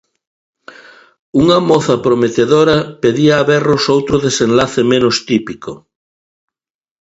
[1.41, 5.71] Unha moza prometedora pedía a berros outro desenlace menos "típico".